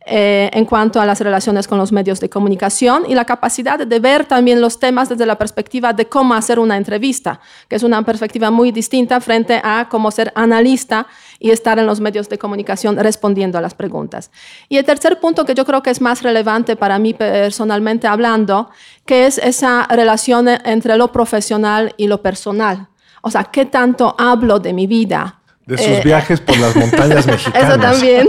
[0.04, 4.00] eh, en cuanto a las relaciones con los medios de comunicación y la capacidad de
[4.00, 8.02] ver también los temas desde la perspectiva de cómo hacer una entrevista, que es una
[8.04, 11.06] perspectiva muy distinta frente a cómo ser analista
[11.38, 14.30] y estar en los medios de comunicación respondiendo a las preguntas.
[14.68, 18.70] Y el tercer punto que yo creo que es más relevante para mí personalmente hablando,
[19.06, 22.88] que es esa relación entre lo profesional y lo personal.
[23.22, 25.41] O sea, ¿qué tanto hablo de mi vida?
[25.72, 27.70] De sus eh, viajes por las montañas mexicanas.
[27.70, 28.28] Eso también.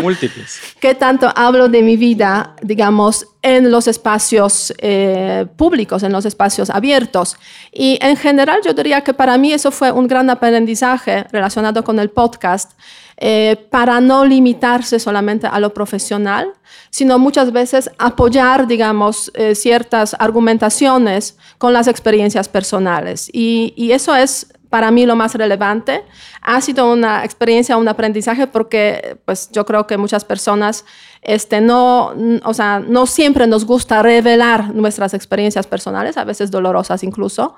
[0.00, 0.60] Múltiples.
[0.78, 6.70] ¿Qué tanto hablo de mi vida, digamos, en los espacios eh, públicos, en los espacios
[6.70, 7.36] abiertos?
[7.72, 11.98] Y en general yo diría que para mí eso fue un gran aprendizaje relacionado con
[11.98, 12.72] el podcast,
[13.18, 16.52] eh, para no limitarse solamente a lo profesional,
[16.90, 23.30] sino muchas veces apoyar, digamos, ciertas argumentaciones con las experiencias personales.
[23.32, 26.02] Y, y eso es para mí lo más relevante.
[26.42, 30.84] Ha sido una experiencia, un aprendizaje, porque pues, yo creo que muchas personas
[31.22, 32.12] este, no,
[32.44, 37.54] o sea, no siempre nos gusta revelar nuestras experiencias personales, a veces dolorosas incluso,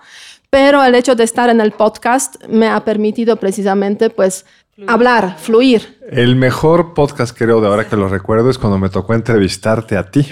[0.48, 4.46] pero el hecho de estar en el podcast me ha permitido precisamente pues,
[4.86, 5.98] hablar, fluir.
[6.12, 10.08] El mejor podcast, creo, de ahora que lo recuerdo, es cuando me tocó entrevistarte a
[10.08, 10.24] ti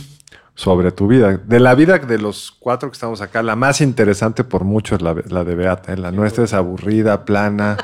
[0.57, 1.37] sobre tu vida.
[1.37, 5.03] De la vida de los cuatro que estamos acá, la más interesante por mucho es
[5.03, 5.93] la, de Beata.
[5.93, 5.99] ¿eh?
[5.99, 7.77] La nuestra es aburrida, plana.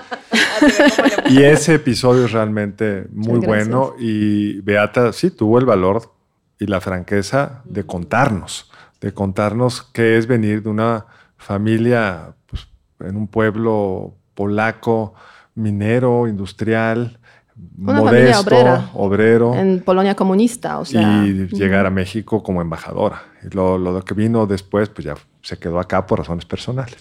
[1.29, 3.95] y ese episodio es realmente muy bueno.
[3.99, 6.13] Y Beata sí tuvo el valor
[6.59, 8.71] y la franqueza de contarnos,
[9.01, 12.69] de contarnos qué es venir de una familia pues,
[13.01, 15.13] en un pueblo polaco,
[15.55, 17.19] minero, industrial,
[17.79, 18.91] Una familia modesto, obrera.
[18.95, 21.25] obrero, En Polonia comunista, o sea.
[21.25, 23.23] y llegar a México como embajadora.
[23.45, 26.97] Y lo, lo que vino después, pues ya se quedó acá por razones personales.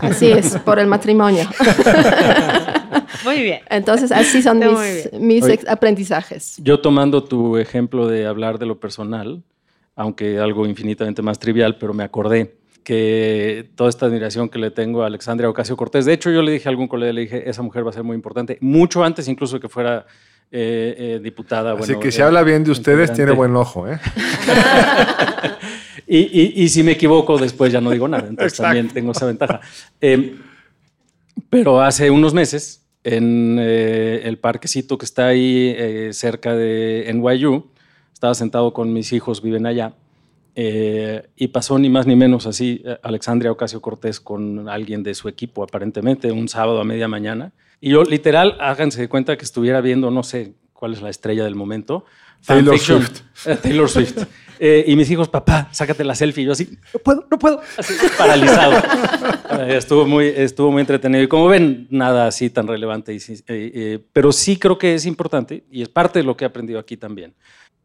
[0.00, 1.44] Así es, por el matrimonio.
[3.24, 3.60] Muy bien.
[3.70, 5.60] Entonces, así son Está mis, mis Oye.
[5.68, 6.56] aprendizajes.
[6.58, 9.42] Yo tomando tu ejemplo de hablar de lo personal,
[9.96, 15.02] aunque algo infinitamente más trivial, pero me acordé que toda esta admiración que le tengo
[15.02, 17.62] a Alexandria Ocasio Cortés, de hecho yo le dije a algún colega, le dije, esa
[17.62, 20.06] mujer va a ser muy importante, mucho antes incluso que fuera
[20.52, 21.72] eh, eh, diputada.
[21.72, 23.88] Así bueno, que si eh, habla bien de ustedes, tiene buen ojo.
[23.88, 23.98] ¿eh?
[26.06, 28.28] Y, y- y si me equivoco, después ya no digo nada.
[28.28, 29.60] Entonces también tengo esa ventaja.
[30.02, 30.36] Eh,
[31.48, 35.74] pero hace unos meses, en el parquecito que está ahí
[36.12, 37.66] cerca de NYU,
[38.12, 39.94] estaba sentado con mis hijos, viven allá,
[40.54, 45.14] eh, y pasó ni más ni menos así eh, Alexandria Ocasio Cortés con alguien de
[45.14, 47.52] su equipo, aparentemente, un sábado a media mañana.
[47.80, 51.44] Y yo, literal, háganse de cuenta que estuviera viendo, no sé cuál es la estrella
[51.44, 52.04] del momento.
[52.46, 53.02] Taylor fanfiction.
[53.02, 53.20] Swift.
[53.46, 54.26] Eh, Taylor Swift.
[54.58, 56.44] Eh, y mis hijos, papá, sácate la selfie.
[56.44, 57.60] Y yo así, no puedo, no puedo.
[57.76, 58.82] Así, paralizado.
[59.54, 61.22] Eh, estuvo, muy, estuvo muy entretenido.
[61.22, 63.14] Y como ven, nada así tan relevante.
[63.14, 66.48] Y eh, pero sí creo que es importante y es parte de lo que he
[66.48, 67.34] aprendido aquí también.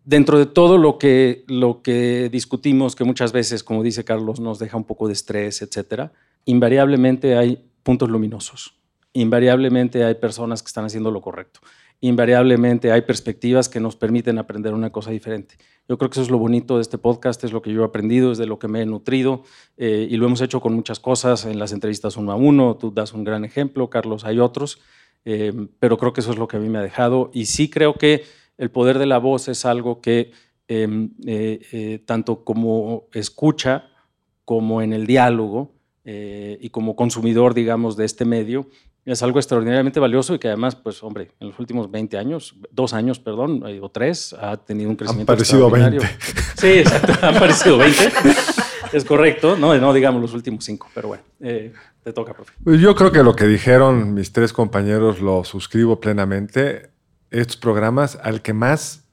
[0.09, 4.83] Dentro de todo lo que, discutimos, que muchas veces, como dice Carlos, nos deja un
[4.83, 6.11] poco de estrés, etcétera,
[6.45, 8.73] invariablemente hay puntos luminosos.
[9.13, 11.59] Invariablemente hay personas que están haciendo lo correcto.
[12.01, 15.57] Invariablemente hay perspectivas que nos permiten aprender una cosa diferente.
[15.87, 17.85] Yo creo que eso es lo bonito de este podcast, es lo que yo he
[17.85, 19.43] aprendido, es de lo que me he nutrido
[19.77, 22.77] eh, y lo hemos hecho con muchas cosas en las entrevistas uno a uno.
[22.77, 24.79] Tú das un gran ejemplo, Carlos, hay otros,
[25.23, 27.69] eh, pero creo que eso es lo que a mí me ha dejado y sí
[27.69, 28.23] creo que
[28.59, 30.31] el poder de la voz es algo que
[30.67, 33.85] eh, eh, eh, tanto como escucha
[34.45, 35.73] como en el diálogo
[36.05, 38.67] eh, y como consumidor, digamos, de este medio,
[39.05, 42.93] es algo extraordinariamente valioso y que además, pues, hombre, en los últimos 20 años, dos
[42.93, 46.01] años, perdón, o tres, ha tenido un crecimiento parecido extraordinario.
[46.01, 46.17] 20.
[46.55, 48.11] Sí, exacto, han parecido 20.
[48.93, 52.53] es correcto, no, no digamos los últimos cinco, pero bueno, eh, te toca, profe.
[52.63, 56.89] Pues yo creo que lo que dijeron mis tres compañeros lo suscribo plenamente.
[57.31, 59.03] Estos programas al que más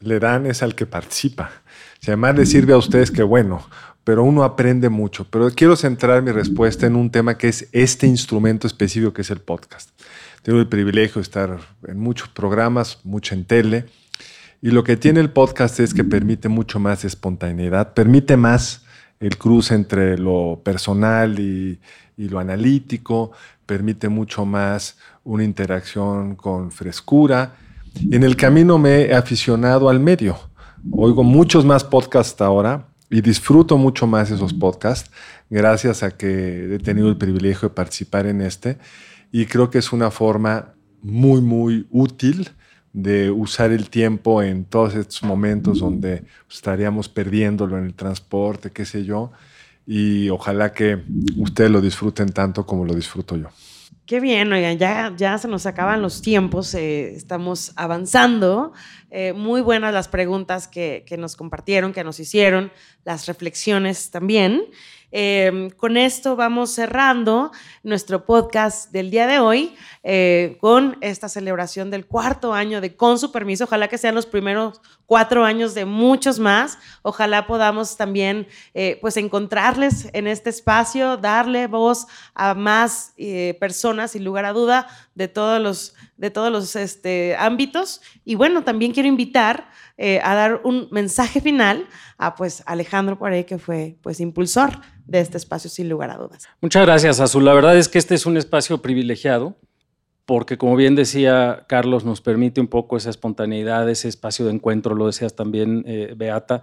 [0.00, 1.50] le dan es al que participa.
[2.00, 3.66] Si además le sirve a ustedes, que bueno,
[4.04, 5.26] pero uno aprende mucho.
[5.28, 9.30] Pero quiero centrar mi respuesta en un tema que es este instrumento específico que es
[9.30, 9.90] el podcast.
[10.42, 11.58] Tengo el privilegio de estar
[11.88, 13.86] en muchos programas, mucho en tele.
[14.62, 18.84] Y lo que tiene el podcast es que permite mucho más espontaneidad, permite más
[19.18, 21.80] el cruce entre lo personal y,
[22.16, 23.32] y lo analítico,
[23.66, 27.56] permite mucho más una interacción con frescura.
[27.94, 30.38] Y en el camino me he aficionado al medio.
[30.92, 35.10] Oigo muchos más podcasts ahora y disfruto mucho más esos podcasts
[35.50, 38.78] gracias a que he tenido el privilegio de participar en este.
[39.32, 42.50] Y creo que es una forma muy, muy útil
[42.92, 48.84] de usar el tiempo en todos estos momentos donde estaríamos perdiéndolo en el transporte, qué
[48.84, 49.32] sé yo.
[49.86, 51.02] Y ojalá que
[51.36, 53.48] ustedes lo disfruten tanto como lo disfruto yo.
[54.06, 58.72] Qué bien, oigan, ya, ya se nos acaban los tiempos, eh, estamos avanzando.
[59.10, 62.72] Eh, muy buenas las preguntas que, que, nos compartieron, que nos hicieron,
[63.04, 64.62] las reflexiones también.
[65.12, 67.52] Eh, con esto vamos cerrando
[67.82, 73.18] nuestro podcast del día de hoy eh, con esta celebración del cuarto año de Con
[73.18, 73.64] su permiso.
[73.64, 76.78] Ojalá que sean los primeros cuatro años de muchos más.
[77.02, 84.10] Ojalá podamos también eh, pues encontrarles en este espacio, darle voz a más eh, personas,
[84.12, 88.02] sin lugar a duda, de todos los, de todos los este, ámbitos.
[88.24, 89.68] Y bueno, también quiero invitar
[89.98, 91.86] eh, a dar un mensaje final
[92.16, 96.48] a pues Alejandro Poré, que fue pues impulsor de este espacio, sin lugar a dudas.
[96.62, 97.44] Muchas gracias, Azul.
[97.44, 99.54] La verdad es que este es un espacio privilegiado
[100.24, 104.94] porque como bien decía Carlos, nos permite un poco esa espontaneidad, ese espacio de encuentro,
[104.94, 106.62] lo decías también, eh, Beata.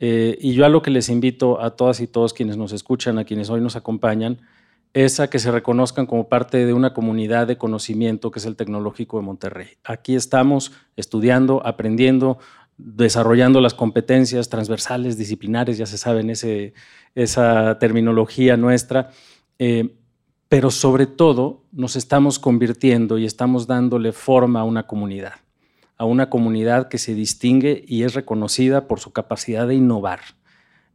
[0.00, 3.18] Eh, y yo a lo que les invito a todas y todos quienes nos escuchan,
[3.18, 4.40] a quienes hoy nos acompañan,
[4.96, 8.56] es a que se reconozcan como parte de una comunidad de conocimiento que es el
[8.56, 9.68] Tecnológico de Monterrey.
[9.84, 12.38] Aquí estamos estudiando, aprendiendo,
[12.78, 16.72] desarrollando las competencias transversales, disciplinares, ya se saben ese,
[17.14, 19.10] esa terminología nuestra.
[19.58, 19.94] Eh,
[20.48, 25.34] pero sobre todo nos estamos convirtiendo y estamos dándole forma a una comunidad,
[25.98, 30.20] a una comunidad que se distingue y es reconocida por su capacidad de innovar.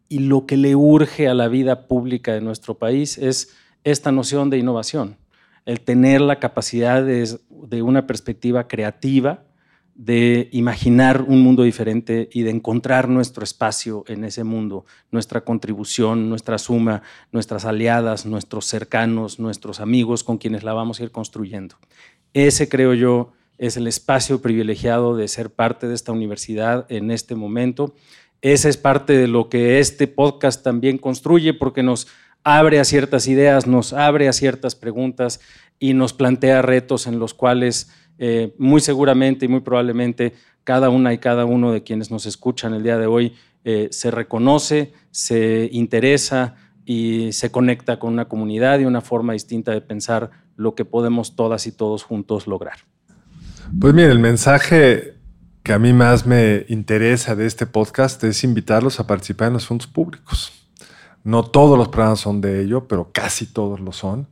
[0.09, 4.49] Y lo que le urge a la vida pública de nuestro país es esta noción
[4.49, 5.17] de innovación,
[5.65, 9.43] el tener la capacidad de, una perspectiva creativa
[9.93, 16.29] de imaginar un mundo diferente y de encontrar nuestro espacio en ese mundo, nuestra contribución,
[16.29, 21.75] nuestra suma, nuestras aliadas, nuestros cercanos, nuestros amigos con quienes la vamos a ir construyendo.
[22.33, 27.35] Ese creo yo es el espacio privilegiado de ser parte de esta universidad en este
[27.35, 27.93] momento.
[28.41, 32.07] Esa es parte de lo que este podcast también construye porque nos
[32.43, 35.39] abre a ciertas ideas, nos abre a ciertas preguntas
[35.79, 40.33] y nos plantea retos en los cuales eh, muy seguramente y muy probablemente
[40.63, 43.33] cada una y cada uno de quienes nos escuchan el día de hoy
[43.63, 49.71] eh, se reconoce, se interesa y se conecta con una comunidad y una forma distinta
[49.71, 52.79] de pensar lo que podemos todas y todos juntos lograr.
[53.79, 55.15] Pues miren, el mensaje
[55.63, 59.67] que a mí más me interesa de este podcast es invitarlos a participar en los
[59.67, 60.60] fondos públicos.
[61.23, 64.27] No todos los programas son de ello, pero casi todos lo son.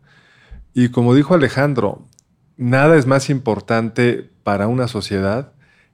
[0.74, 2.06] Y como dijo Alejandro,
[2.58, 5.54] nada es más importante para una sociedad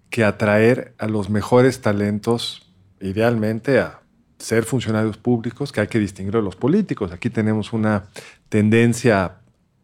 [0.10, 2.72] que atraer a los mejores talentos,
[3.02, 4.02] idealmente a
[4.40, 7.12] ser funcionarios públicos, que hay que distinguir de los políticos.
[7.12, 8.06] Aquí tenemos una
[8.50, 9.38] tendencia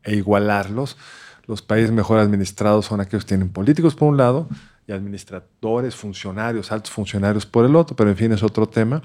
[0.03, 0.97] a igualarlos
[1.51, 4.47] los países mejor administrados son aquellos que tienen políticos por un lado
[4.87, 9.01] y administradores, funcionarios, altos funcionarios por el otro, pero en fin es otro tema.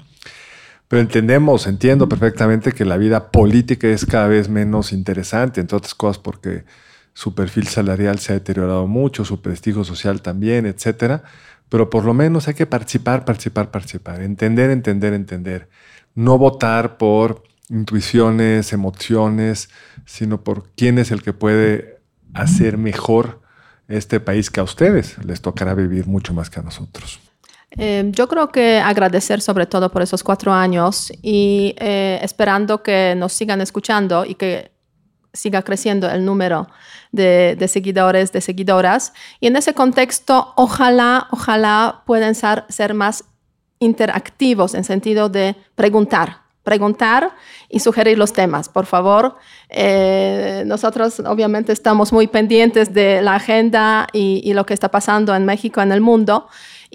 [0.87, 5.93] Pero entendemos, entiendo perfectamente que la vida política es cada vez menos interesante, entre otras
[5.93, 6.63] cosas porque
[7.13, 11.23] su perfil salarial se ha deteriorado mucho, su prestigio social también, etcétera.
[11.67, 15.69] Pero por lo menos hay que participar, participar, participar, entender, entender, entender.
[16.15, 19.69] No votar por intuiciones, emociones,
[20.05, 21.99] sino por quién es el que puede
[22.33, 23.41] hacer mejor
[23.87, 27.19] este país que a ustedes les tocará vivir mucho más que a nosotros.
[27.71, 33.13] Eh, yo creo que agradecer sobre todo por esos cuatro años y eh, esperando que
[33.17, 34.71] nos sigan escuchando y que
[35.33, 36.67] siga creciendo el número
[37.11, 39.13] de, de, seguidores, de seguidoras.
[39.39, 43.25] Y en ese contexto, ojalá, ojalá puedan ser, ser más
[43.79, 47.35] interactivos en sentido de preguntar, preguntar
[47.69, 49.35] y sugerir los temas, por favor.
[49.69, 55.35] Eh, nosotros obviamente estamos muy pendientes de la agenda y, y, lo que está pasando
[55.35, 56.47] en México, en el mundo,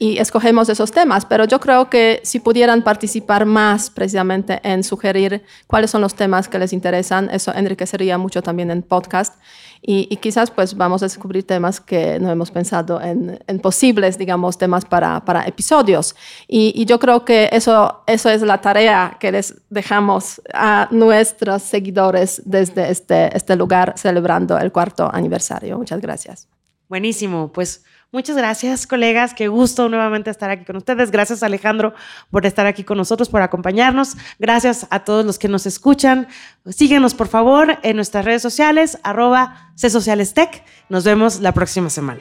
[0.02, 5.44] y escogemos esos temas, pero yo creo que si pudieran participar más precisamente en sugerir
[5.68, 9.36] cuáles son los temas que les interesan, eso enriquecería mucho también en podcast.
[9.80, 14.18] Y, y quizás pues vamos a descubrir temas que no hemos pensado en, en posibles,
[14.18, 16.16] digamos, temas para, para episodios.
[16.48, 21.62] Y, y, yo creo que eso, eso es la tarea que les dejamos a nuestros
[21.62, 25.78] seguidores desde este, este lugar celebrando el cuarto aniversario.
[25.78, 26.48] Muchas gracias.
[26.88, 31.10] Buenísimo, pues muchas gracias colegas, qué gusto nuevamente estar aquí con ustedes.
[31.10, 31.94] Gracias Alejandro
[32.30, 34.16] por estar aquí con nosotros, por acompañarnos.
[34.38, 36.28] Gracias a todos los que nos escuchan.
[36.66, 39.72] Síguenos por favor en nuestras redes sociales, arroba.
[40.88, 42.20] Nos vemos la próxima semana.